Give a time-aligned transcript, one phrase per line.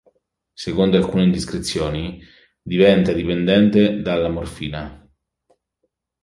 [0.55, 2.19] Secondo alcune indiscrezioni,
[2.63, 5.07] diventa dipendente dalla morfina.